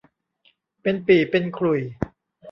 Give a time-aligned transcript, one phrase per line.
[0.81, 1.81] เป็นปี่เป็นขลุ่ย